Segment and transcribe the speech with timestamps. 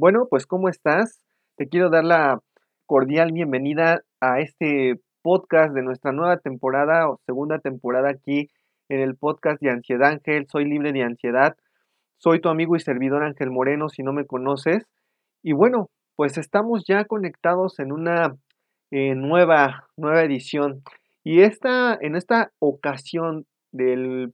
[0.00, 1.20] Bueno, pues ¿cómo estás?
[1.56, 2.40] Te quiero dar la
[2.86, 8.48] cordial bienvenida a este podcast de nuestra nueva temporada o segunda temporada aquí
[8.88, 10.46] en el podcast de Ansiedad Ángel.
[10.46, 11.56] Soy libre de ansiedad.
[12.16, 14.86] Soy tu amigo y servidor Ángel Moreno, si no me conoces.
[15.42, 18.36] Y bueno, pues estamos ya conectados en una
[18.92, 20.84] eh, nueva, nueva edición.
[21.24, 24.32] Y esta, en esta ocasión del,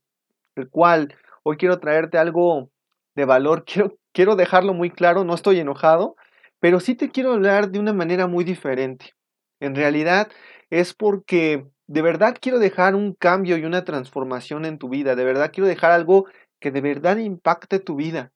[0.56, 2.68] del cual hoy quiero traerte algo
[3.14, 6.16] de valor, quiero quiero dejarlo muy claro, no estoy enojado,
[6.60, 9.12] pero sí te quiero hablar de una manera muy diferente.
[9.60, 10.30] En realidad
[10.70, 15.24] es porque de verdad quiero dejar un cambio y una transformación en tu vida, de
[15.24, 16.27] verdad quiero dejar algo
[16.60, 18.32] que de verdad impacte tu vida.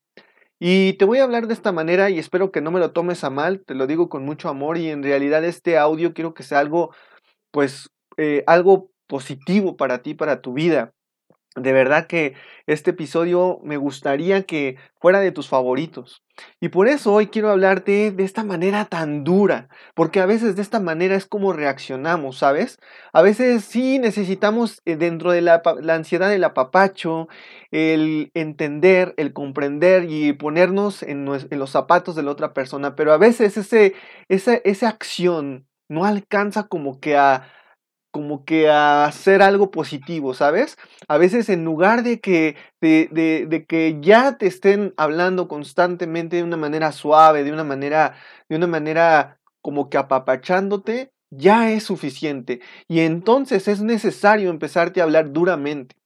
[0.61, 3.23] Y te voy a hablar de esta manera y espero que no me lo tomes
[3.25, 6.43] a mal, te lo digo con mucho amor y en realidad este audio quiero que
[6.43, 6.93] sea algo,
[7.53, 10.93] pues, eh, algo positivo para ti, para tu vida.
[11.57, 12.35] De verdad que
[12.67, 16.23] este episodio me gustaría que fuera de tus favoritos.
[16.61, 20.63] Y por eso hoy quiero hablarte de esta manera tan dura, porque a veces de
[20.63, 22.79] esta manera es como reaccionamos, ¿sabes?
[23.13, 27.29] A veces sí necesitamos eh, dentro de la, ansiedad del apapacho,
[27.71, 33.19] el entender, el comprender y ponernos en, los zapatos de la otra persona, pero a
[33.19, 37.51] veces esa, esa acción no alcanza como que a
[38.11, 40.77] como que a hacer algo positivo, ¿sabes?
[41.09, 43.09] A veces en lugar de que, de,
[43.49, 48.17] de, que ya te estén hablando constantemente de una manera suave, de una manera,
[48.49, 52.61] de una manera como que apapachándote, ya es suficiente.
[52.89, 55.97] Y entonces es necesario empezarte a hablar duramente.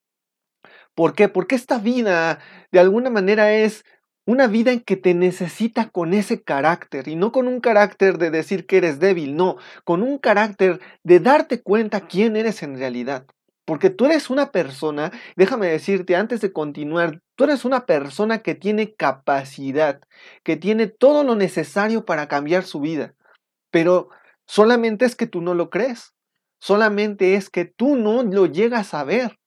[0.94, 1.28] ¿Por qué?
[1.28, 3.84] Porque esta vida de alguna manera es
[4.33, 8.30] una vida en que te necesita con ese carácter y no con un carácter de
[8.30, 13.27] decir que eres débil, no, con un carácter de darte cuenta quién eres en realidad.
[13.64, 18.55] Porque tú eres una persona, déjame decirte antes de continuar, tú eres una persona que
[18.55, 20.00] tiene capacidad,
[20.42, 23.14] que tiene todo lo necesario para cambiar su vida.
[23.70, 24.08] Pero
[24.47, 26.14] solamente es que tú no lo crees,
[26.58, 29.38] solamente es que tú no lo llegas a ver.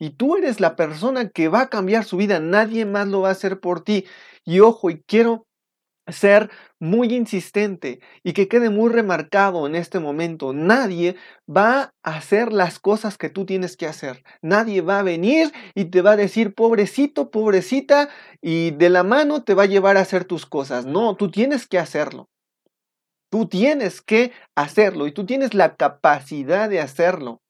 [0.00, 3.28] Y tú eres la persona que va a cambiar su vida, nadie más lo va
[3.28, 4.06] a hacer por ti.
[4.44, 5.46] Y ojo, y quiero
[6.08, 6.50] ser
[6.80, 10.52] muy insistente y que quede muy remarcado en este momento.
[10.52, 11.16] Nadie
[11.48, 14.24] va a hacer las cosas que tú tienes que hacer.
[14.42, 18.08] Nadie va a venir y te va a decir, pobrecito, pobrecita,
[18.40, 20.86] y de la mano te va a llevar a hacer tus cosas.
[20.86, 22.28] No, tú tienes que hacerlo.
[23.30, 27.40] Tú tienes que hacerlo y tú tienes la capacidad de hacerlo.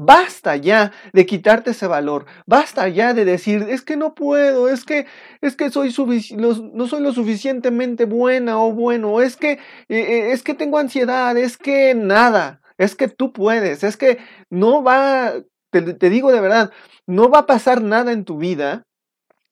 [0.00, 2.26] Basta ya de quitarte ese valor.
[2.46, 5.06] Basta ya de decir, es que no puedo, es que
[5.40, 5.92] es que soy
[6.36, 9.58] no soy lo suficientemente buena o bueno, es que eh,
[9.88, 12.62] eh, es que tengo ansiedad, es que nada.
[12.78, 14.18] Es que tú puedes, es que
[14.50, 15.32] no va,
[15.70, 16.70] te, digo de verdad,
[17.08, 18.84] no va a pasar nada en tu vida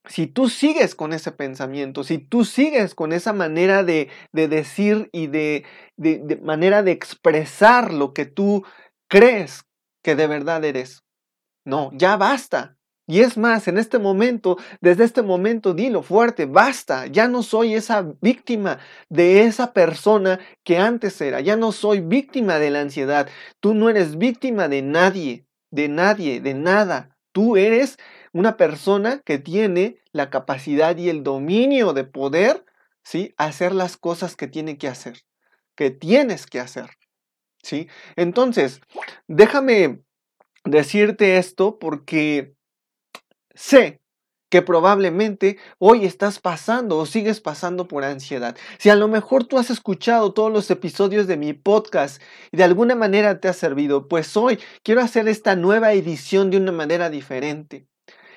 [0.04, 5.08] si tú sigues con ese pensamiento, si tú sigues con esa manera de, de decir
[5.12, 5.64] y de,
[5.96, 8.64] de, manera de expresar lo que tú
[9.08, 9.65] crees
[10.06, 11.02] que de verdad eres.
[11.64, 12.76] No, ya basta.
[13.08, 17.74] Y es más, en este momento, desde este momento, dilo fuerte, basta, ya no soy
[17.74, 18.78] esa víctima
[19.08, 23.28] de esa persona que antes era, ya no soy víctima de la ansiedad,
[23.58, 27.96] tú no eres víctima de nadie, de nadie, de nada, tú eres
[28.32, 32.64] una persona que tiene la capacidad y el dominio de poder,
[33.02, 33.34] ¿sí?
[33.38, 35.22] Hacer las cosas que tiene que hacer,
[35.74, 36.90] que tienes que hacer.
[38.16, 38.80] Entonces,
[39.28, 40.00] déjame
[40.64, 42.54] decirte esto porque
[43.54, 44.00] sé
[44.48, 48.56] que probablemente hoy estás pasando o sigues pasando por ansiedad.
[48.78, 52.22] Si a lo mejor tú has escuchado todos los episodios de mi podcast
[52.52, 56.58] y de alguna manera te ha servido, pues hoy quiero hacer esta nueva edición de
[56.58, 57.86] una manera diferente.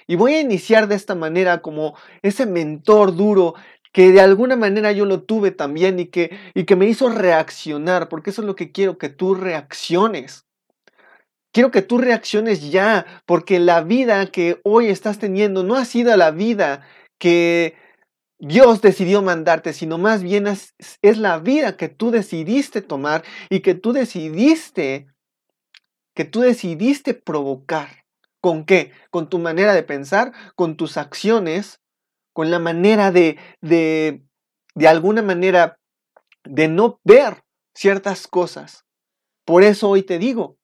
[0.08, 3.54] Y voy a iniciar de esta manera como ese mentor duro
[3.92, 8.10] que de alguna manera yo lo tuve también y que, y que me hizo reaccionar,
[8.10, 10.46] porque eso es lo que quiero, que tú reacciones.
[11.52, 16.16] Quiero que tú reacciones ya, porque la vida que hoy estás teniendo no ha sido
[16.16, 16.86] la vida
[17.18, 17.76] que
[18.38, 23.62] Dios decidió mandarte, sino más bien es, es la vida que tú decidiste tomar y
[23.62, 25.08] que tú decidiste,
[26.16, 28.06] que tú decidiste provocar.
[28.42, 28.92] ¿Con qué?
[29.10, 31.82] Con tu manera de pensar, con tus acciones,
[32.40, 34.24] con la manera de, de,
[34.74, 35.78] de alguna manera,
[36.46, 37.44] de no ver
[37.76, 38.86] ciertas cosas.
[39.44, 40.58] Por eso hoy te digo,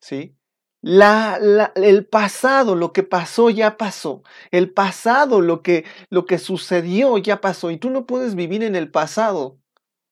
[0.00, 0.36] ¿sí?
[0.82, 4.22] La, el pasado, lo que pasó ya pasó.
[4.52, 7.72] El pasado, lo que, lo que sucedió ya pasó.
[7.72, 9.58] Y tú no puedes vivir en el pasado.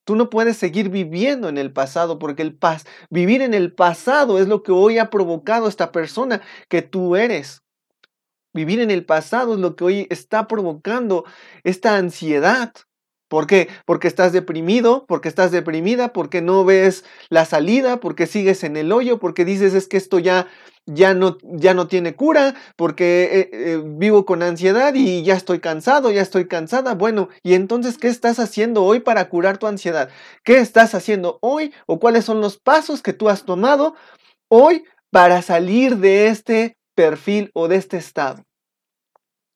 [0.05, 4.41] Tú no puedes seguir viviendo en el pasado porque el pas vivir en el pasado
[4.41, 7.63] es lo que hoy ha provocado esta persona que tú eres.
[8.55, 11.25] Vivir en el pasado es lo que hoy está provocando
[11.65, 12.73] esta ansiedad.
[13.29, 13.69] ¿Por qué?
[13.85, 18.91] Porque estás deprimido, porque estás deprimida, porque no ves la salida, porque sigues en el
[18.91, 20.47] hoyo, porque dices es que esto ya,
[20.87, 25.61] ya, no, ya no tiene cura, porque eh, eh, vivo con ansiedad y ya estoy
[25.61, 26.95] cansado, ya estoy cansada.
[26.95, 30.09] Bueno, ¿y entonces qué estás haciendo hoy para curar tu ansiedad?
[30.43, 33.95] ¿Qué estás haciendo hoy o cuáles son los pasos que tú has tomado
[34.49, 38.45] hoy para salir de este perfil o de este estado?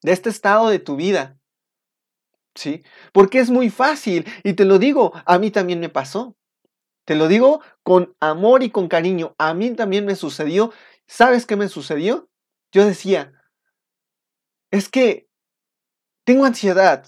[0.00, 1.40] De este estado de tu vida.
[2.54, 2.84] ¿sí?
[3.12, 6.36] Porque es muy fácil y te lo digo, a mí también me pasó.
[7.04, 9.34] Te lo digo con amor y con cariño.
[9.38, 10.72] A mí también me sucedió.
[11.08, 12.28] ¿Sabes qué me sucedió?
[12.70, 13.32] Yo decía,
[14.70, 15.26] es que
[16.24, 17.04] tengo ansiedad.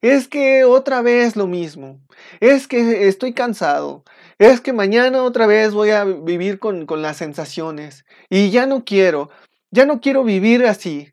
[0.00, 2.00] Es que otra vez lo mismo.
[2.40, 4.04] Es que estoy cansado.
[4.38, 8.04] Es que mañana otra vez voy a vivir con, con las sensaciones.
[8.30, 9.30] Y ya no quiero.
[9.70, 11.12] Ya no quiero vivir así.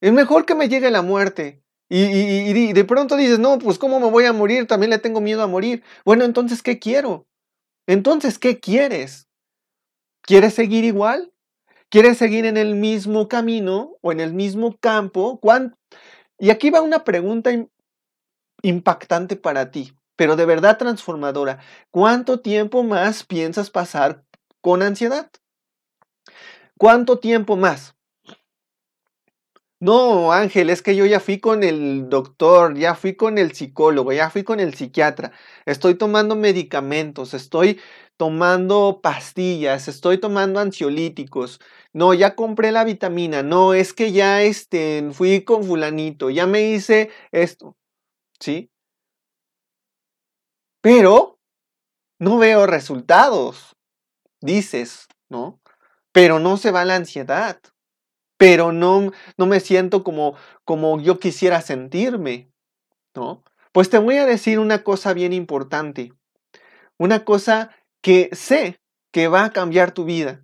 [0.00, 1.62] Es mejor que me llegue la muerte.
[1.92, 4.68] Y, de pronto dices, no, pues ¿cómo me voy a morir?
[4.68, 5.82] También le tengo miedo a morir.
[6.04, 7.26] Bueno, entonces, ¿qué quiero?
[7.88, 9.28] Entonces, ¿qué quieres?
[10.22, 11.32] ¿Quieres seguir igual?
[11.88, 15.40] ¿Quieres seguir en el mismo camino o en el mismo campo?
[16.38, 17.50] Y aquí va una pregunta
[18.62, 21.58] impactante para ti, pero de verdad transformadora.
[21.90, 24.24] ¿Cuánto tiempo más piensas pasar
[24.60, 25.30] con ansiedad?
[26.78, 27.94] ¿Cuánto tiempo más?
[29.82, 34.12] No, Ángel, es que yo ya fui con el doctor, ya fui con el psicólogo,
[34.12, 35.32] ya fui con el psiquiatra,
[35.64, 37.80] estoy tomando medicamentos, estoy
[38.18, 41.60] tomando pastillas, estoy tomando ansiolíticos.
[41.94, 46.62] No, ya compré la vitamina, no, es que ya este, fui con fulanito, ya me
[46.70, 47.74] hice esto,
[48.40, 48.70] ¿sí?
[50.82, 51.38] Pero
[52.18, 53.76] no veo resultados,
[54.40, 55.60] dices, ¿no?
[56.12, 57.60] Pero no se va la ansiedad
[58.40, 60.34] pero no, no me siento como,
[60.64, 62.50] como yo quisiera sentirme,
[63.14, 63.44] ¿no?
[63.70, 66.14] Pues te voy a decir una cosa bien importante,
[66.96, 68.80] una cosa que sé
[69.12, 70.42] que va a cambiar tu vida.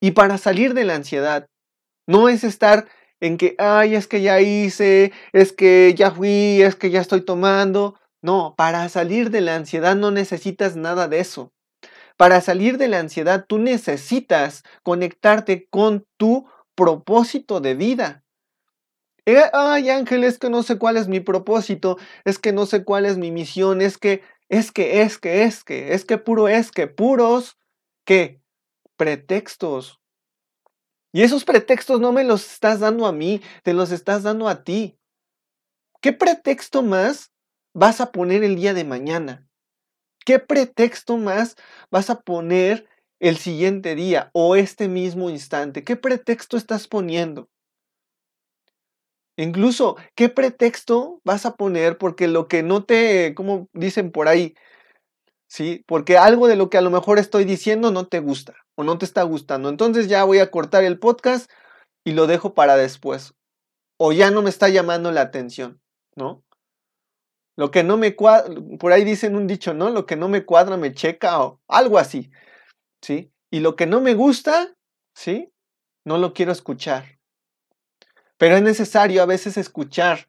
[0.00, 1.46] Y para salir de la ansiedad,
[2.06, 2.88] no es estar
[3.20, 7.22] en que, ay, es que ya hice, es que ya fui, es que ya estoy
[7.22, 7.98] tomando.
[8.22, 11.52] No, para salir de la ansiedad no necesitas nada de eso.
[12.16, 18.24] Para salir de la ansiedad, tú necesitas conectarte con tu propósito de vida.
[19.26, 22.84] Eh, ay, Ángel, es que no sé cuál es mi propósito, es que no sé
[22.84, 26.48] cuál es mi misión, es que, es que, es que, es que, es que puro
[26.48, 27.56] es que, puros,
[28.04, 28.40] ¿qué?
[28.96, 30.00] Pretextos.
[31.14, 34.64] Y esos pretextos no me los estás dando a mí, te los estás dando a
[34.64, 34.98] ti.
[36.00, 37.30] ¿Qué pretexto más
[37.72, 39.48] vas a poner el día de mañana?
[40.26, 41.54] ¿Qué pretexto más
[41.88, 42.88] vas a poner
[43.20, 45.84] el siguiente día o este mismo instante?
[45.84, 47.48] ¿Qué pretexto estás poniendo?
[49.36, 54.56] Incluso, ¿qué pretexto vas a poner porque lo que no te, como dicen por ahí,
[55.54, 55.84] ¿sí?
[55.86, 58.98] Porque algo de lo que a lo mejor estoy diciendo no te gusta o no
[58.98, 59.68] te está gustando.
[59.68, 61.48] Entonces ya voy a cortar el podcast
[62.02, 63.34] y lo dejo para después.
[63.96, 65.80] O ya no me está llamando la atención,
[66.16, 66.42] ¿no?
[67.56, 69.90] Lo que no me cuadra, por ahí dicen un dicho, ¿no?
[69.90, 72.32] Lo que no me cuadra me checa o algo así,
[73.00, 73.30] ¿sí?
[73.48, 74.74] Y lo que no me gusta,
[75.14, 75.52] ¿sí?
[76.04, 77.20] No lo quiero escuchar.
[78.38, 80.28] Pero es necesario a veces escuchar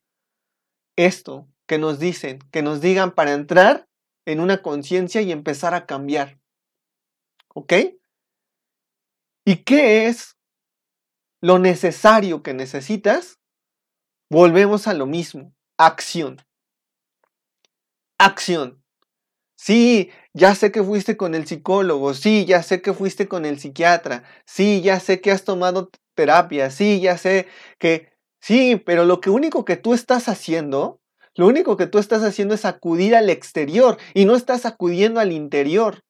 [0.95, 3.87] esto que nos dicen, que nos digan para entrar
[4.25, 6.39] en una conciencia y empezar a cambiar.
[7.53, 7.73] ¿Ok?
[9.45, 10.37] ¿Y qué es
[11.41, 13.39] lo necesario que necesitas?
[14.29, 16.41] Volvemos a lo mismo, acción
[18.17, 18.81] acción.
[19.57, 23.59] Sí, ya sé que fuiste con el psicólogo, sí, ya sé que fuiste con el
[23.59, 27.47] psiquiatra, sí, ya sé que has tomado terapia, sí, ya sé
[27.79, 31.01] que, sí, pero lo único que tú estás haciendo,
[31.35, 35.31] lo único que tú estás haciendo es acudir al exterior y no estás acudiendo al
[35.31, 36.01] interior.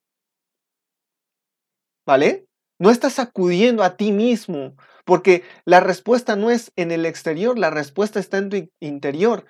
[2.05, 2.45] ¿Vale?
[2.79, 7.69] No estás acudiendo a ti mismo, porque la respuesta no es en el exterior, la
[7.69, 9.45] respuesta está en tu interior.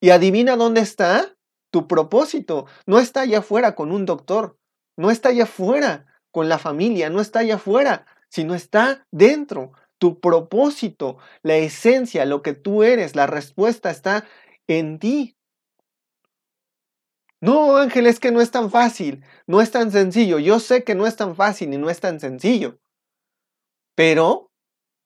[0.00, 1.34] Y adivina dónde está
[1.74, 4.56] tu propósito no está allá afuera con un doctor,
[4.96, 9.72] no está allá afuera con la familia, no está allá afuera, sino está dentro.
[9.98, 14.24] Tu propósito, la esencia, lo que tú eres, la respuesta está
[14.68, 15.36] en ti.
[17.40, 20.38] No, Ángel, es que no es tan fácil, no es tan sencillo.
[20.38, 22.78] Yo sé que no es tan fácil y no es tan sencillo.
[23.94, 24.50] Pero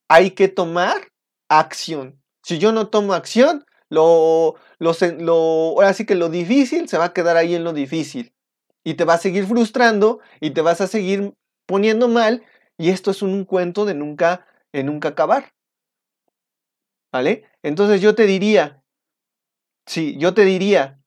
[0.08, 1.08] hay que tomar
[1.48, 2.22] acción.
[2.42, 7.12] Si yo no tomo acción, lo, lo, ahora sí que lo difícil se va a
[7.12, 8.32] quedar ahí en lo difícil.
[8.84, 11.34] Y te va a seguir frustrando y te vas a seguir
[11.66, 12.44] poniendo mal.
[12.78, 15.52] Y esto es un cuento de nunca, de nunca acabar.
[17.12, 17.44] ¿Vale?
[17.62, 18.77] Entonces yo te diría,
[19.88, 21.00] Sí, yo te diría,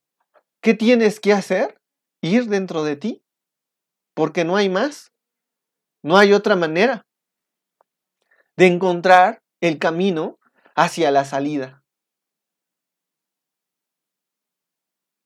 [0.60, 1.80] ¿qué tienes que hacer?
[2.20, 3.24] Ir dentro de ti,
[4.16, 5.12] porque no hay más,
[6.04, 7.06] no hay otra manera
[8.58, 10.40] de encontrar el camino
[10.76, 11.84] hacia la salida.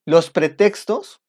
[0.06, 1.22] Los pretextos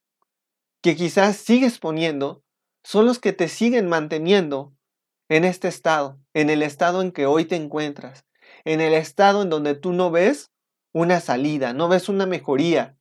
[0.83, 2.43] que quizás sigues poniendo
[2.83, 4.75] son los que te siguen manteniendo
[5.29, 8.25] en este estado, en el estado en que hoy te encuentras,
[8.65, 10.51] en el estado en donde tú no ves
[10.97, 12.97] una salida, no ves una mejoría.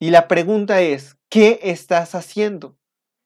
[0.00, 2.78] Y la pregunta es, ¿qué estás haciendo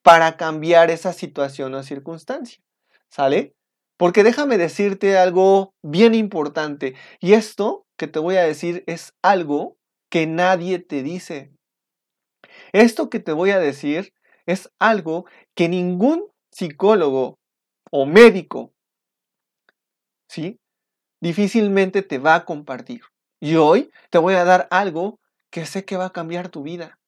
[0.03, 2.61] para cambiar esa situación o circunstancia?
[3.09, 3.55] ¿Sale?
[3.97, 6.97] Porque déjame decirte algo bien importante.
[7.21, 9.79] Y esto que te voy a decir es algo
[10.11, 11.53] que nadie te dice.
[12.73, 14.13] Esto que te voy a decir
[14.45, 17.39] es algo que ningún psicólogo
[17.93, 18.73] o médico,
[20.29, 20.59] ¿sí?
[21.27, 23.03] Difícilmente te va a compartir.
[23.41, 25.19] Y hoy te voy a dar algo
[25.51, 27.01] que sé que va a cambiar tu vida.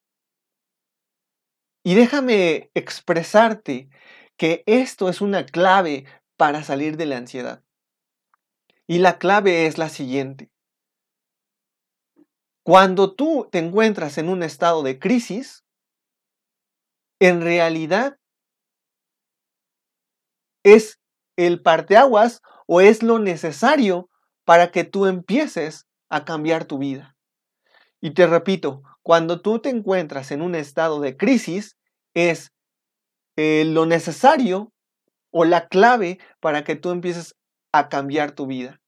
[1.84, 3.88] Y déjame expresarte
[4.36, 6.04] que esto es una clave
[6.36, 7.62] para salir de la ansiedad.
[8.88, 10.50] Y la clave es la siguiente.
[12.64, 15.64] Cuando tú te encuentras en un estado de crisis,
[17.20, 18.18] en realidad
[20.64, 20.98] es
[21.36, 24.10] el parteaguas o es lo necesario
[24.44, 27.16] para que tú empieces a cambiar tu vida.
[28.00, 31.76] Y te repito, cuando tú te encuentras en un estado de crisis,
[32.14, 32.52] es
[33.36, 34.70] eh, lo necesario
[35.30, 37.34] o la clave para que tú empieces
[37.72, 38.80] a cambiar tu vida.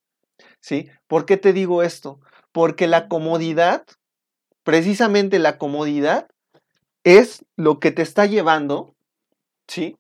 [0.60, 0.90] ¿Sí?
[1.06, 2.20] ¿Por qué te digo esto?
[2.52, 3.86] Porque la comodidad,
[4.62, 6.28] precisamente la comodidad,
[7.02, 8.94] es lo que te está llevando,
[9.66, 9.96] ¿sí?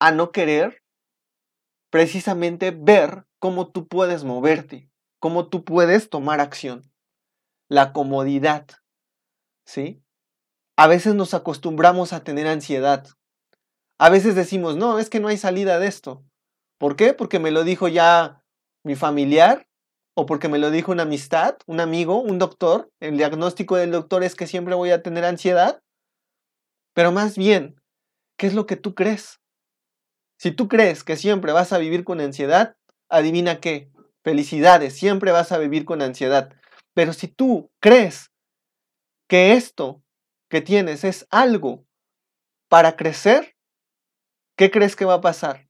[0.00, 0.83] A no querer
[1.94, 6.82] precisamente ver cómo tú puedes moverte, cómo tú puedes tomar acción.
[7.68, 8.66] La comodidad,
[9.64, 10.02] ¿sí?
[10.76, 13.06] A veces nos acostumbramos a tener ansiedad.
[13.96, 16.24] A veces decimos, no, es que no hay salida de esto.
[16.78, 17.14] ¿Por qué?
[17.14, 18.42] Porque me lo dijo ya
[18.82, 19.68] mi familiar
[20.16, 22.90] o porque me lo dijo una amistad, un amigo, un doctor.
[22.98, 25.80] El diagnóstico del doctor es que siempre voy a tener ansiedad.
[26.92, 27.80] Pero más bien,
[28.36, 29.38] ¿qué es lo que tú crees?
[30.38, 32.76] Si tú crees que siempre vas a vivir con ansiedad,
[33.08, 33.90] adivina qué,
[34.22, 36.52] felicidades, siempre vas a vivir con ansiedad.
[36.94, 38.32] Pero si tú crees
[39.28, 40.02] que esto
[40.48, 41.84] que tienes es algo
[42.68, 43.56] para crecer,
[44.56, 45.68] ¿qué crees que va a pasar?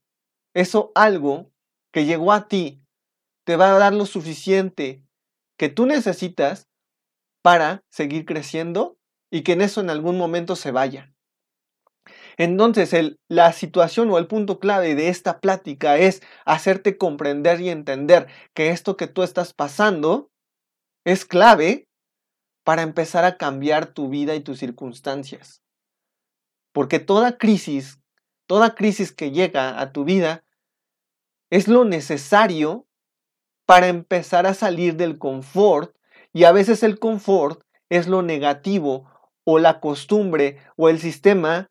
[0.53, 1.51] Eso algo
[1.91, 2.81] que llegó a ti
[3.45, 5.03] te va a dar lo suficiente
[5.57, 6.67] que tú necesitas
[7.41, 8.97] para seguir creciendo
[9.31, 11.14] y que en eso en algún momento se vaya.
[12.37, 12.93] Entonces,
[13.29, 18.69] la situación o el punto clave de esta plática es hacerte comprender y entender que
[18.69, 20.31] esto que tú estás pasando
[21.05, 21.87] es clave
[22.65, 25.61] para empezar a cambiar tu vida y tus circunstancias.
[26.73, 28.01] Porque toda crisis,
[28.47, 30.43] toda crisis que llega a tu vida
[31.49, 32.85] es lo necesario
[33.65, 35.95] para empezar a salir del confort
[36.33, 39.09] y a veces el confort es lo negativo
[39.45, 41.69] o la costumbre o el sistema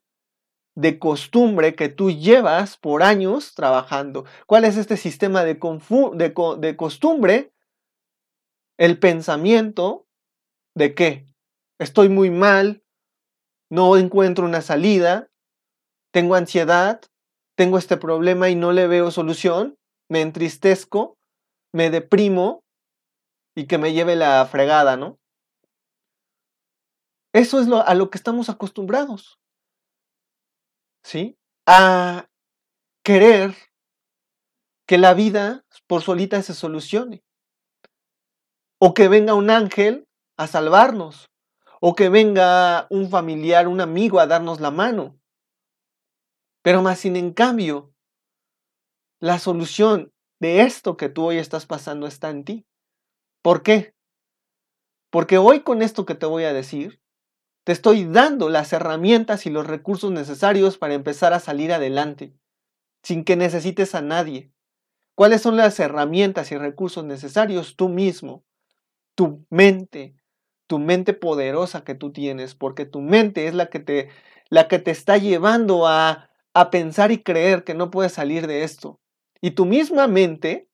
[0.76, 4.25] de costumbre que tú llevas por años trabajando.
[4.47, 7.52] ¿Cuál es este sistema de, de, de costumbre?
[8.76, 10.07] El pensamiento
[10.75, 11.26] de que
[11.78, 12.83] estoy muy mal,
[13.71, 15.28] no encuentro una salida,
[16.12, 17.00] tengo ansiedad,
[17.57, 19.76] tengo este problema y no le veo solución,
[20.09, 21.16] me entristezco,
[21.73, 22.64] me deprimo
[23.57, 25.19] y que me lleve la fregada, ¿no?
[27.33, 29.38] Eso es lo, a lo que estamos acostumbrados.
[31.05, 31.39] ¿Sí?
[31.67, 32.29] A
[33.05, 33.55] querer
[34.87, 37.23] que la vida por solita se solucione.
[38.81, 41.31] O que venga un ángel a salvarnos.
[41.81, 45.21] O que venga un familiar, un amigo a darnos la mano.
[46.63, 47.93] Pero más sin en cambio,
[49.21, 52.67] la solución de esto que tú hoy estás pasando está en ti.
[53.43, 53.95] ¿Por qué?
[55.11, 57.01] Porque hoy con esto que te voy a decir,
[57.64, 62.35] te estoy dando las herramientas y los recursos necesarios para empezar a salir adelante,
[63.02, 64.52] sin que necesites a nadie.
[65.14, 67.76] ¿Cuáles son las herramientas y recursos necesarios?
[67.76, 68.44] Tú mismo,
[69.14, 70.16] tu mente,
[70.66, 74.11] tu mente poderosa que tú tienes, porque tu mente es la que te,
[74.50, 78.64] la que te está llevando a, a pensar y creer que no puedes salir de
[78.64, 79.00] esto.
[79.40, 80.68] Y tu misma mente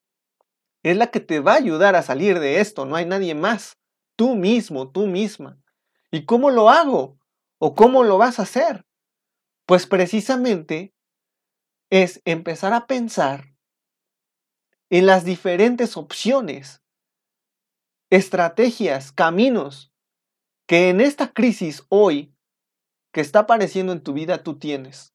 [0.83, 3.79] es la que te va a ayudar a salir de esto, no hay nadie más.
[4.17, 5.59] Tú mismo, tú misma.
[6.13, 7.19] ¿Y cómo lo hago?
[7.59, 8.87] ¿O cómo lo vas a hacer?
[9.67, 10.95] Pues precisamente
[11.91, 13.55] es empezar a pensar
[14.91, 16.83] en las diferentes opciones
[18.11, 19.93] estrategias, caminos
[20.67, 22.35] que en esta crisis hoy
[23.13, 25.15] que está apareciendo en tu vida tú tienes.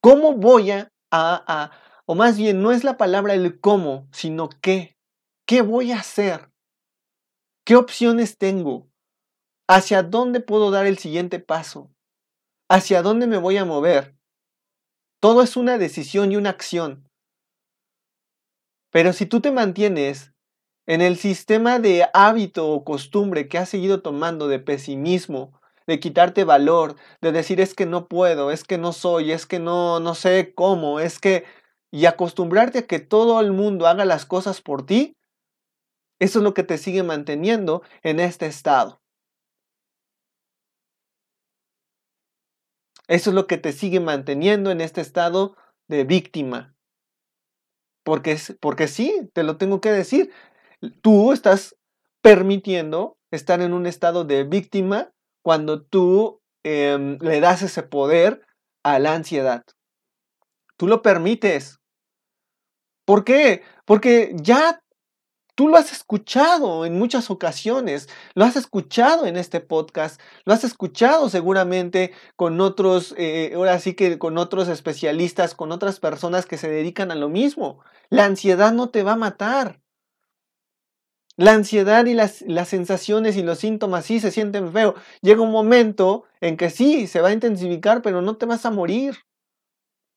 [0.00, 1.70] ¿Cómo voy a, a,
[2.06, 4.96] o más bien no es la palabra el cómo, sino qué?
[5.46, 6.50] ¿Qué voy a hacer?
[7.64, 8.88] ¿Qué opciones tengo?
[9.68, 11.90] ¿Hacia dónde puedo dar el siguiente paso?
[12.68, 14.16] ¿Hacia dónde me voy a mover?
[15.20, 17.08] Todo es una decisión y una acción.
[18.92, 20.32] Pero si tú te mantienes
[20.86, 26.44] en el sistema de hábito o costumbre que has seguido tomando de pesimismo, de quitarte
[26.44, 30.14] valor, de decir es que no puedo, es que no soy, es que no no
[30.14, 31.44] sé cómo, es que
[31.90, 35.16] y acostumbrarte a que todo el mundo haga las cosas por ti,
[36.20, 39.00] eso es lo que te sigue manteniendo en este estado.
[43.08, 45.56] Eso es lo que te sigue manteniendo en este estado
[45.88, 46.74] de víctima.
[48.04, 50.32] Porque, porque sí, te lo tengo que decir.
[51.02, 51.76] Tú estás
[52.22, 58.44] permitiendo estar en un estado de víctima cuando tú em, le das ese poder
[58.82, 59.62] a la ansiedad.
[60.76, 61.78] Tú lo permites.
[63.04, 63.62] ¿Por qué?
[63.84, 64.80] Porque ya
[65.56, 70.64] Tú lo has escuchado en muchas ocasiones, lo has escuchado en este podcast, lo has
[70.64, 76.58] escuchado seguramente con otros, eh, ahora sí que con otros especialistas, con otras personas que
[76.58, 77.80] se dedican a lo mismo.
[78.10, 79.80] La ansiedad no te va a matar.
[81.38, 84.94] La ansiedad y las, sensaciones y los síntomas sí se sienten feo.
[85.22, 88.70] Llega un momento en que sí, se va a intensificar, pero no te vas a
[88.70, 89.20] morir.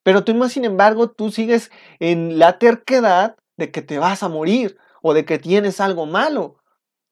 [0.04, 4.78] Pero tú, sin embargo, tú sigues en la terquedad de que te vas a morir
[5.02, 6.58] o de que tienes algo malo,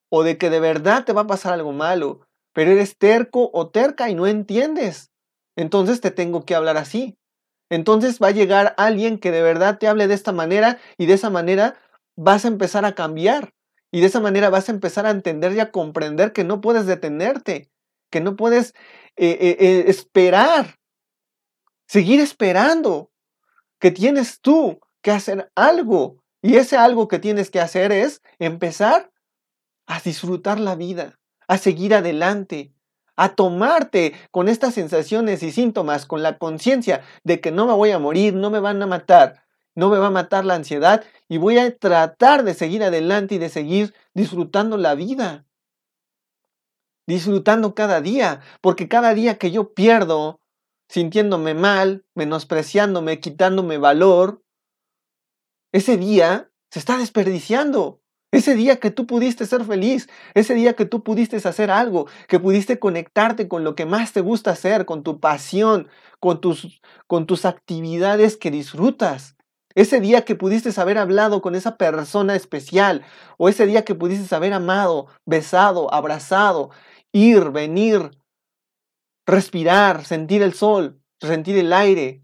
[0.10, 2.22] o de que de verdad te va a pasar algo malo,
[2.54, 5.12] pero eres terco o terca y no entiendes.
[5.56, 7.18] Entonces te tengo que hablar así.
[7.70, 11.14] Entonces va a llegar alguien que de verdad te hable de esta manera y de
[11.14, 11.76] esa manera
[12.16, 13.54] vas a empezar a cambiar.
[13.92, 16.86] Y de esa manera vas a empezar a entender y a comprender que no puedes
[16.86, 17.70] detenerte,
[18.10, 18.74] que no puedes
[19.16, 20.76] eh, eh, eh, esperar,
[21.88, 23.12] seguir esperando,
[23.80, 29.12] que tienes tú que hacer algo y ese algo que tienes que hacer es empezar
[29.86, 32.74] a disfrutar la vida, a seguir adelante,
[33.18, 37.92] a tomarte con estas sensaciones y síntomas, con la conciencia de que no me voy
[37.92, 39.44] a morir, no me van a matar,
[39.76, 43.40] no me va a matar la ansiedad y voy a tratar de seguir adelante y
[43.40, 45.46] de seguir disfrutando la vida.
[47.08, 50.40] Disfrutando cada día, porque cada día que yo pierdo,
[50.88, 54.46] sintiéndome mal, menospreciándome, quitándome valor,
[55.72, 58.02] ese día se está desperdiciando.
[58.30, 62.40] Ese día que tú pudiste ser feliz, ese día que tú pudiste hacer algo, que
[62.40, 65.88] pudiste conectarte con lo que más te gusta hacer, con tu pasión,
[66.20, 69.38] con tus, con tus actividades que disfrutas.
[69.76, 73.06] Ese día que pudiste haber hablado con esa persona especial,
[73.38, 76.72] o ese día que pudiste haber amado, besado, abrazado,
[77.14, 78.12] ir, venir,
[79.26, 82.24] respirar, sentir el sol, sentir el aire,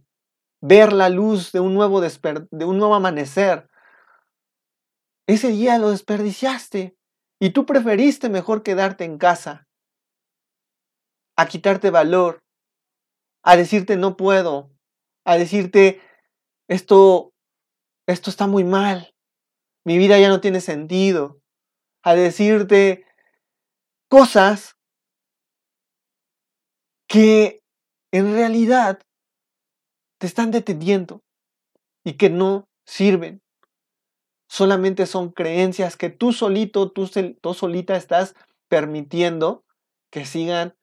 [0.63, 3.69] ver la luz de un nuevo, de un nuevo amanecer.
[5.27, 6.95] Ese día lo desperdiciaste
[7.41, 9.67] y tú preferiste mejor quedarte en casa,
[11.35, 12.43] a quitarte valor,
[13.43, 14.71] a decirte no puedo,
[15.25, 16.01] a decirte
[16.69, 17.33] esto,
[18.07, 19.13] esto está muy mal,
[19.83, 21.41] mi vida ya no tiene sentido,
[22.03, 23.05] a decirte
[24.09, 24.77] cosas
[27.09, 27.61] que
[28.13, 29.01] en realidad
[30.23, 31.21] te están deteniendo
[32.05, 33.41] y que no sirven.
[34.47, 37.09] Solamente son creencias que tú solito, tú,
[37.41, 38.33] tú solita estás
[38.69, 39.65] permitiendo
[40.13, 40.77] que sigan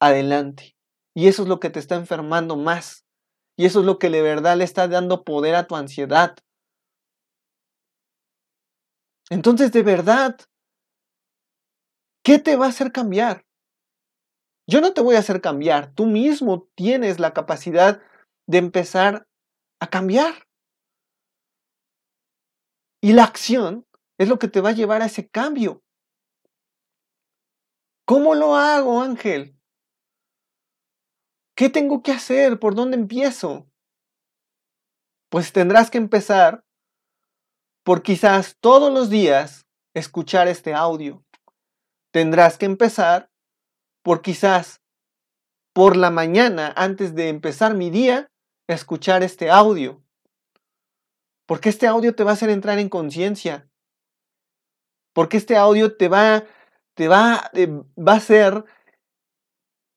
[0.00, 0.74] adelante.
[1.14, 3.06] Y eso es lo que te está enfermando más.
[3.56, 6.36] Y eso es lo que de verdad le está dando poder a tu ansiedad.
[9.30, 10.36] Entonces, de verdad,
[12.24, 13.44] ¿qué te va a hacer cambiar?
[14.70, 18.00] Yo no te voy a hacer cambiar, tú mismo tienes la capacidad
[18.46, 19.26] de empezar
[19.80, 20.46] a cambiar.
[23.02, 23.84] Y la acción
[24.16, 25.82] es lo que te va a llevar a ese cambio.
[28.06, 29.58] ¿Cómo lo hago, Ángel?
[31.56, 32.60] ¿Qué tengo que hacer?
[32.60, 33.68] ¿Por dónde empiezo?
[35.30, 36.64] Pues tendrás que empezar
[37.84, 41.24] por quizás todos los días escuchar este audio.
[42.12, 43.29] Tendrás que empezar
[44.02, 44.80] por quizás
[45.72, 48.30] por la mañana, antes de empezar mi día,
[48.66, 50.02] escuchar este audio.
[51.46, 53.68] Porque este audio te va a hacer entrar en conciencia.
[55.12, 56.44] Porque este audio te va,
[56.94, 58.64] te va, eh, va a hacer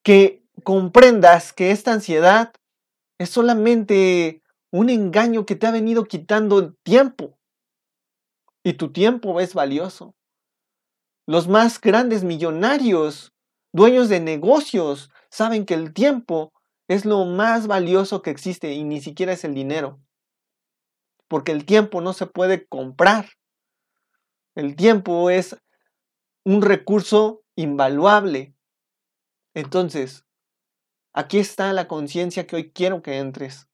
[0.04, 2.54] que comprendas que esta ansiedad
[3.20, 7.38] es solamente un engaño que te ha venido quitando tiempo.
[8.66, 10.16] y tu tiempo es valioso.
[11.28, 13.33] Los más grandes millonarios,
[13.74, 16.54] dueños de negocios, saben que el tiempo
[16.88, 20.00] es lo más valioso que existe y ni siquiera es el dinero.
[21.28, 23.30] Porque el tiempo no se puede comprar.
[24.56, 25.58] El tiempo es
[26.46, 28.56] un recurso invaluable.
[29.56, 30.26] Entonces,
[31.14, 33.68] aquí está la conciencia que hoy quiero que entres.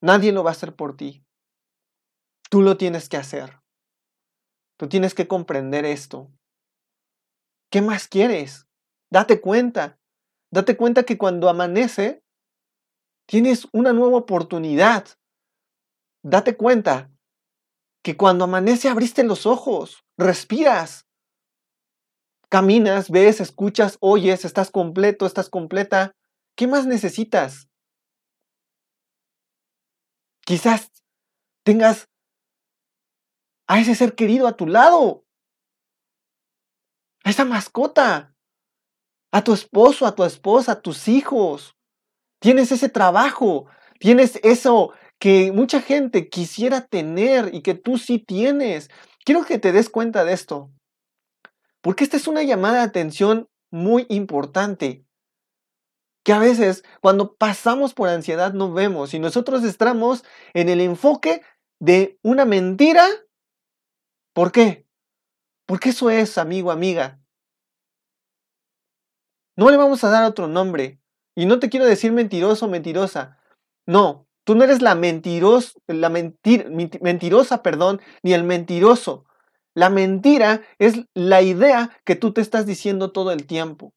[0.00, 1.24] Nadie lo va a hacer por ti.
[2.50, 3.60] Tú lo tienes que hacer.
[4.76, 6.30] Tú tienes que comprender esto.
[7.70, 8.67] ¿Qué más quieres?
[9.10, 9.98] Date cuenta.
[10.50, 12.22] Date cuenta que cuando amanece,
[13.26, 15.06] tienes una nueva oportunidad.
[16.22, 17.10] Date cuenta
[18.02, 21.06] que cuando amanece abriste los ojos, respiras,
[22.48, 26.12] caminas, ves, escuchas, oyes, estás completo, estás completa.
[26.56, 27.68] ¿Qué más necesitas?
[30.44, 30.90] Quizás
[31.62, 32.08] tengas
[33.66, 35.26] a ese ser querido a tu lado,
[37.24, 38.34] a esa mascota,
[39.32, 41.76] a tu esposo, a tu esposa, a tus hijos.
[42.40, 43.66] Tienes ese trabajo,
[43.98, 48.88] tienes eso que mucha gente quisiera tener y que tú sí tienes.
[49.24, 50.70] Quiero que te des cuenta de esto,
[51.80, 55.04] porque esta es una llamada de atención muy importante
[56.24, 61.42] que a veces cuando pasamos por ansiedad no vemos y nosotros estamos en el enfoque
[61.80, 63.06] de una mentira.
[64.34, 64.86] ¿Por qué?
[65.66, 67.20] Porque eso es, amigo, amiga.
[69.58, 71.00] No le vamos a dar otro nombre.
[71.34, 73.40] Y no te quiero decir mentiroso o mentirosa.
[73.86, 79.24] No, tú no eres la, mentiros, la mentirosa, perdón, ni el mentiroso.
[79.74, 83.92] La mentira es la idea que tú te estás diciendo todo el tiempo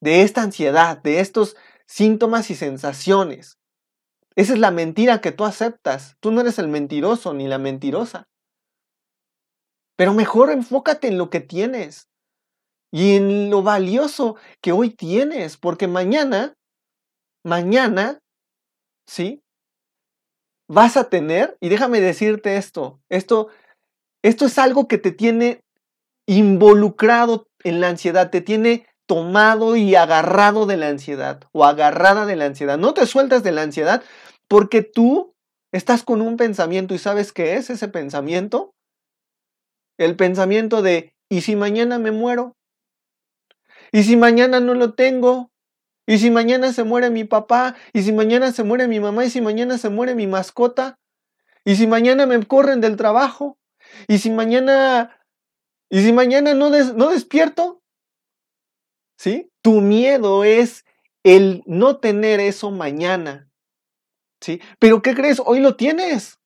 [0.00, 3.60] de esta ansiedad, de estos síntomas y sensaciones.
[4.34, 6.16] Esa es la mentira que tú aceptas.
[6.18, 8.26] Tú no eres el mentiroso ni la mentirosa.
[9.96, 12.08] Pero mejor enfócate en lo que tienes
[12.92, 16.54] y en lo valioso que hoy tienes, porque mañana,
[17.44, 18.18] mañana,
[19.06, 19.42] ¿sí?
[20.68, 23.48] Vas a tener, y déjame decirte esto, esto,
[24.22, 25.60] esto es algo que te tiene
[26.26, 32.36] involucrado en la ansiedad, te tiene tomado y agarrado de la ansiedad o agarrada de
[32.36, 32.78] la ansiedad.
[32.78, 34.02] No te sueltas de la ansiedad
[34.48, 35.32] porque tú
[35.72, 38.72] estás con un pensamiento y sabes qué es ese pensamiento.
[39.98, 42.54] El pensamiento de, ¿y si mañana me muero?
[43.92, 45.50] ¿Y si mañana no lo tengo?
[46.06, 47.74] ¿Y si mañana se muere mi papá?
[47.92, 49.24] ¿Y si mañana se muere mi mamá?
[49.24, 50.98] ¿Y si mañana se muere mi mascota?
[51.64, 53.58] ¿Y si mañana me corren del trabajo?
[54.08, 55.20] ¿Y si mañana...
[55.88, 57.82] ¿Y si mañana no, no despierto?
[59.16, 59.50] ¿sí?
[59.62, 60.84] Tu miedo es
[61.24, 63.50] el no tener eso mañana,
[64.40, 64.60] ¿sí?
[64.78, 65.40] Pero ¿qué crees?
[65.44, 66.38] Hoy lo tienes.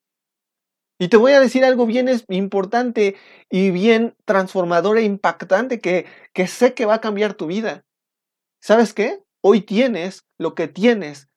[1.01, 3.15] Y te voy a decir algo bien importante
[3.49, 7.83] y bien transformador e impactante que, que sé que va a cambiar tu vida.
[8.61, 9.23] ¿Sabes qué?
[9.41, 11.27] Hoy tienes lo que tienes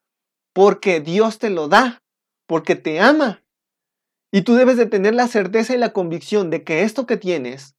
[0.53, 2.03] porque Dios te lo da,
[2.47, 3.43] porque te ama.
[4.31, 7.75] Y tú debes de tener la certeza y la convicción de que esto que tienes,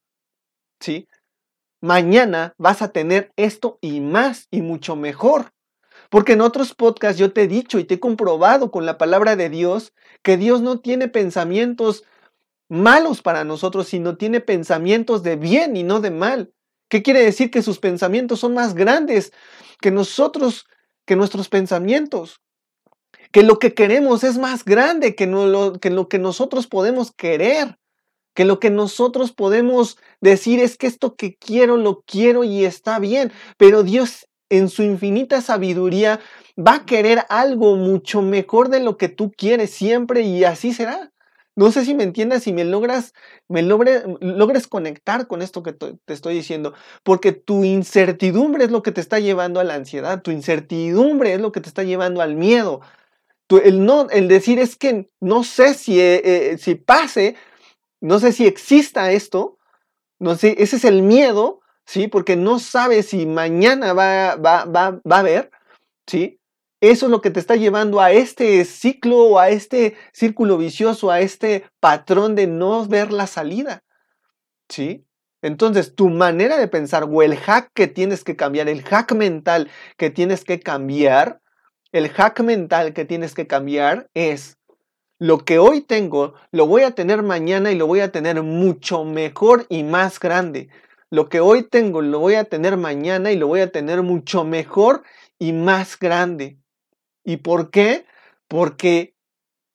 [0.80, 1.08] ¿sí?
[1.82, 5.52] mañana vas a tener esto y más y mucho mejor.
[6.10, 9.36] Porque en otros podcasts yo te he dicho y te he comprobado con la palabra
[9.36, 12.04] de Dios que Dios no tiene pensamientos
[12.70, 16.54] malos para nosotros, sino tiene pensamientos de bien y no de mal.
[16.90, 17.52] ¿Qué quiere decir?
[17.52, 19.34] Que sus pensamientos son más grandes
[19.82, 20.68] que nosotros,
[21.06, 22.42] que nuestros pensamientos.
[23.32, 27.78] Que lo que queremos es más grande que, lo, que lo que nosotros podemos querer
[28.36, 33.00] que lo que nosotros podemos decir es que esto que quiero lo quiero y está
[33.00, 36.20] bien, pero Dios en su infinita sabiduría
[36.58, 41.12] va a querer algo mucho mejor de lo que tú quieres siempre y así será.
[41.56, 43.14] No sé si me entiendas, si me logras,
[43.48, 48.84] me logre, logres conectar con esto que te estoy diciendo, porque tu incertidumbre es lo
[48.84, 52.22] que te está llevando a la ansiedad, tu incertidumbre es lo que te está llevando
[52.22, 52.82] al miedo.
[53.64, 57.36] el, no, el decir es que no sé si, eh, eh, si pase,
[58.02, 59.58] no sé si exista esto,
[60.20, 62.08] no sé, ese es el miedo, ¿sí?
[62.08, 65.52] Porque no sabes si mañana va, va, va, va a haber,
[66.08, 66.40] ¿sí?
[66.82, 71.10] Eso es lo que te está llevando a este ciclo o a este círculo vicioso,
[71.10, 73.84] a este patrón de no ver la salida,
[74.70, 75.06] ¿sí?
[75.42, 79.70] Entonces, tu manera de pensar o el hack que tienes que cambiar, el hack mental
[79.98, 81.40] que tienes que cambiar,
[81.92, 84.58] el hack mental que tienes que cambiar es
[85.18, 89.06] lo que hoy tengo, lo voy a tener mañana y lo voy a tener mucho
[89.06, 90.70] mejor y más grande.
[91.12, 94.44] Lo que hoy tengo, lo voy a tener mañana y lo voy a tener mucho
[94.44, 95.04] mejor
[95.40, 96.58] y más grande.
[97.24, 98.06] ¿Y por qué?
[98.48, 99.16] Porque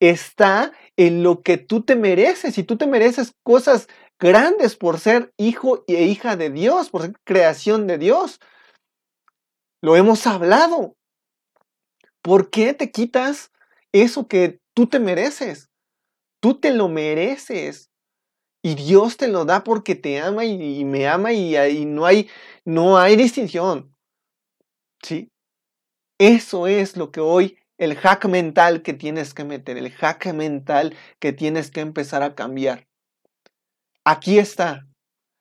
[0.01, 3.88] está en lo que tú te mereces y tú te mereces cosas
[4.19, 8.40] grandes por ser hijo e hija de Dios, por ser creación de Dios.
[9.83, 10.97] Lo hemos hablado.
[12.23, 13.51] ¿Por qué te quitas
[13.93, 15.71] eso que tú te mereces?
[16.40, 17.89] Tú te lo mereces.
[18.62, 22.29] Y Dios te lo da porque te ama y, me ama y, y, no, hay,
[22.64, 23.94] no hay distinción.
[25.03, 25.31] ¿Sí?
[26.18, 30.94] Eso es lo que hoy, el hack mental que tienes que meter, el hack mental
[31.18, 32.87] que tienes que empezar a cambiar.
[34.05, 34.87] Aquí está,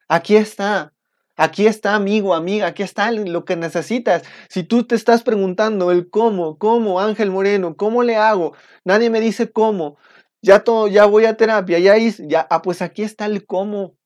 [0.08, 0.94] aquí está.
[1.42, 4.24] Aquí está, amigo, amiga, aquí está lo que necesitas.
[4.50, 9.22] Si tú te estás preguntando el cómo, cómo, Ángel Moreno, cómo le hago, nadie me
[9.22, 9.98] dice cómo,
[10.42, 13.98] ya todo, ya voy a terapia, ya hice, ya, ah, pues aquí está el cómo,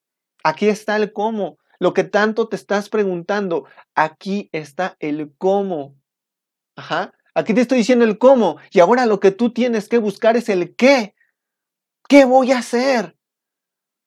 [0.42, 1.58] aquí está el cómo.
[1.78, 5.96] Lo que tanto te estás preguntando, aquí está el cómo.
[6.76, 7.12] Ajá.
[7.34, 8.58] Aquí te estoy diciendo el cómo.
[8.70, 11.14] Y ahora lo que tú tienes que buscar es el qué.
[12.08, 13.16] ¿Qué voy a hacer?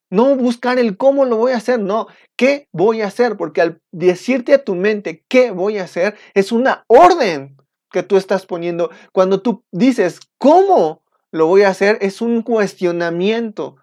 [0.10, 3.36] No buscar el cómo lo voy a hacer, no, ¿qué voy a hacer?
[3.36, 7.58] Porque al decirte a tu mente qué voy a hacer, es una orden
[7.92, 8.90] que tú estás poniendo.
[9.12, 13.78] Cuando tú dices cómo lo voy a hacer, es un cuestionamiento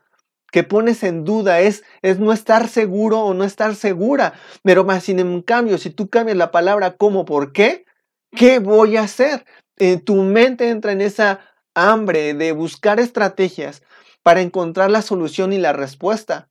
[0.50, 4.34] que pones en duda, es, es no estar seguro o no estar segura.
[4.62, 7.86] Pero más sin cambio, si tú cambias la palabra cómo por qué,
[8.30, 9.44] ¿qué voy a hacer?
[9.76, 11.40] En tu mente entra en esa
[11.74, 13.82] hambre de buscar estrategias
[14.22, 16.48] para encontrar la solución y la respuesta.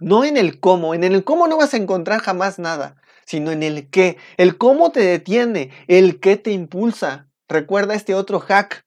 [0.00, 3.62] No en el cómo, en el cómo no vas a encontrar jamás nada, sino en
[3.62, 4.16] el qué.
[4.36, 7.28] El cómo te detiene, el qué te impulsa.
[7.48, 8.84] Recuerda este otro hack.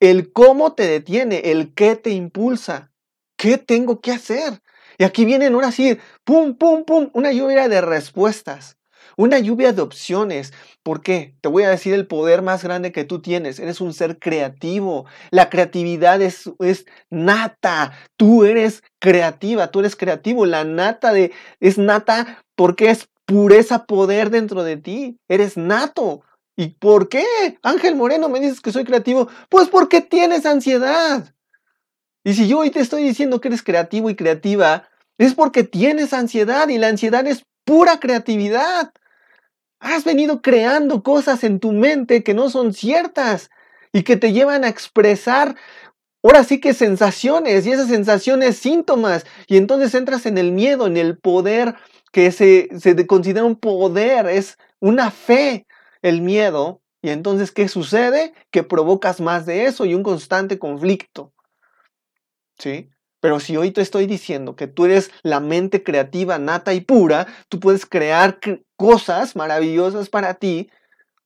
[0.00, 2.90] El cómo te detiene, el qué te impulsa.
[3.36, 4.60] ¿Qué tengo que hacer?
[4.98, 8.76] Y aquí vienen ahora sí, pum, pum, pum, una lluvia de respuestas.
[9.16, 10.52] Una lluvia de opciones.
[10.82, 11.34] ¿Por qué?
[11.42, 13.58] Te voy a decir el poder más grande que tú tienes.
[13.58, 15.06] Eres un ser creativo.
[15.30, 17.92] La creatividad es, es nata.
[18.16, 20.46] Tú eres creativa, tú eres creativo.
[20.46, 25.18] La nata de, es nata porque es pureza poder dentro de ti.
[25.28, 26.22] Eres nato.
[26.60, 27.24] ¿Y por qué?
[27.62, 29.28] Ángel Moreno, me dices que soy creativo.
[29.48, 31.34] Pues porque tienes ansiedad.
[32.22, 36.12] Y si yo hoy te estoy diciendo que eres creativo y creativa, es porque tienes
[36.12, 38.92] ansiedad y la ansiedad es pura creatividad.
[39.78, 43.48] Has venido creando cosas en tu mente que no son ciertas
[43.90, 45.56] y que te llevan a expresar
[46.22, 50.98] ahora sí que sensaciones y esas sensaciones síntomas y entonces entras en el miedo, en
[50.98, 51.76] el poder
[52.12, 55.66] que se, se considera un poder, es una fe
[56.02, 58.34] el miedo y entonces ¿qué sucede?
[58.50, 61.32] Que provocas más de eso y un constante conflicto.
[62.58, 62.90] ¿Sí?
[63.20, 67.26] Pero si hoy te estoy diciendo que tú eres la mente creativa, nata y pura,
[67.48, 68.38] tú puedes crear
[68.76, 70.70] cosas maravillosas para ti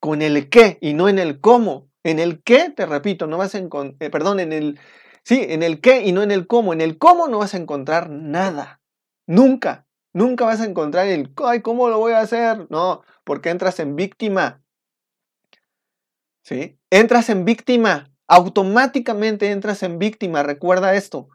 [0.01, 1.89] con el qué y no en el cómo.
[2.03, 4.79] En el qué, te repito, no vas a encontrar, eh, perdón, en el,
[5.23, 6.73] sí, en el qué y no en el cómo.
[6.73, 8.81] En el cómo no vas a encontrar nada.
[9.27, 12.67] Nunca, nunca vas a encontrar el, ay, ¿cómo lo voy a hacer?
[12.71, 14.64] No, porque entras en víctima.
[16.45, 16.79] ¿Sí?
[16.91, 18.13] Entras en víctima.
[18.29, 20.43] Automáticamente entras en víctima.
[20.43, 21.29] Recuerda esto.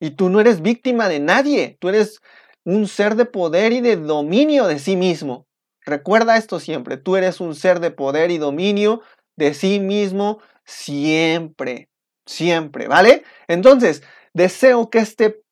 [0.00, 2.20] Y tú no eres víctima de nadie, tú eres
[2.64, 5.46] un ser de poder y de dominio de sí mismo.
[5.82, 9.02] Recuerda esto siempre, tú eres un ser de poder y dominio
[9.36, 11.90] de sí mismo siempre,
[12.26, 13.24] siempre, ¿vale?
[13.46, 15.42] Entonces, deseo que este,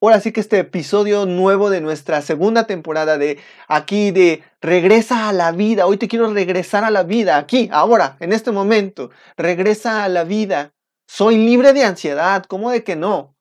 [0.00, 5.32] ahora sí que este episodio nuevo de nuestra segunda temporada de aquí de regresa a
[5.32, 10.04] la vida, hoy te quiero regresar a la vida, aquí, ahora, en este momento, regresa
[10.04, 10.72] a la vida.
[11.08, 13.36] Soy libre de ansiedad, ¿cómo de que no?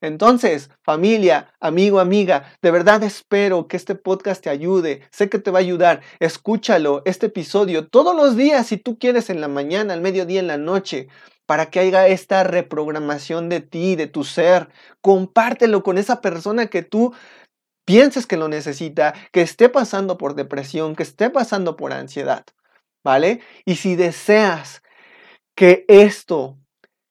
[0.00, 5.02] Entonces, familia, amigo, amiga, de verdad espero que este podcast te ayude.
[5.10, 6.00] Sé que te va a ayudar.
[6.20, 10.46] Escúchalo, este episodio, todos los días, si tú quieres, en la mañana, al mediodía, en
[10.46, 11.08] la noche,
[11.50, 14.68] para que haya esta reprogramación de ti, de tu ser.
[15.00, 17.12] Compártelo con esa persona que tú
[17.84, 22.44] pienses que lo necesita, que esté pasando por depresión, que esté pasando por ansiedad.
[23.02, 23.40] ¿Vale?
[23.64, 24.84] Y si deseas
[25.56, 26.56] que esto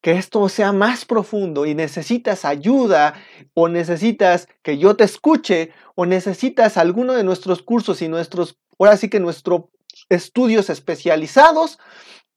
[0.02, 3.16] que esto sea más profundo y necesitas ayuda
[3.54, 8.96] o necesitas que yo te escuche o necesitas alguno de nuestros cursos y nuestros, ahora
[8.96, 9.64] sí que nuestros
[10.08, 11.78] estudios especializados,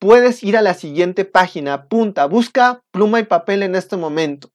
[0.03, 4.51] puedes ir a la siguiente página, punta, busca pluma y papel en este momento.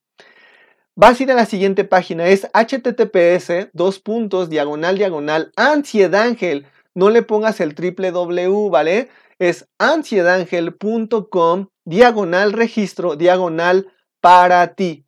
[0.94, 6.68] Vas a ir a la siguiente página, es https, dos puntos, diagonal, diagonal, ansiedangel.
[6.96, 9.08] No le pongas el triple W, ¿vale?
[9.40, 13.88] Es ansiedangel.com diagonal registro, diagonal
[14.20, 15.06] para ti.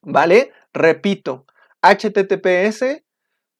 [0.00, 0.50] ¿Vale?
[0.72, 1.44] Repito,
[1.82, 3.02] https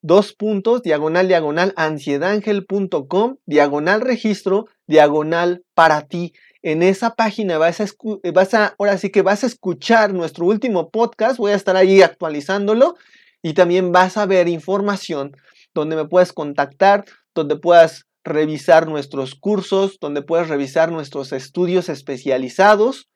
[0.03, 6.33] dos puntos, diagonal, diagonal, ansiedangel.com, diagonal registro, diagonal para ti.
[6.63, 12.97] En esa página vas a, escuchar nuestro último podcast, voy a estar ahí actualizándolo
[13.43, 15.37] y también vas a ver información
[15.75, 23.09] donde me puedes contactar, donde puedas revisar nuestros cursos, donde puedes revisar nuestros estudios especializados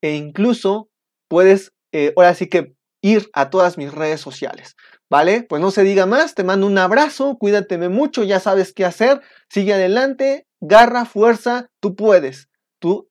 [0.00, 0.88] e incluso
[1.28, 4.76] puedes, eh, ahora sí que ir a todas mis redes sociales.
[5.08, 5.42] ¿Vale?
[5.42, 9.20] Pues no se diga más, te mando un abrazo, cuídateme mucho, ya sabes qué hacer,
[9.48, 12.48] sigue adelante, garra, fuerza, tú puedes,
[12.80, 13.08] tú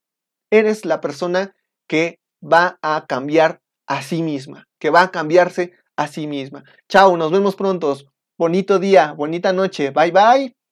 [0.51, 1.55] eres la persona
[1.87, 6.63] que va a cambiar a sí misma, que va a cambiarse a sí misma.
[6.89, 7.97] Chao, nos vemos pronto.
[8.37, 9.91] Bonito día, bonita noche.
[9.91, 10.64] Bye bye.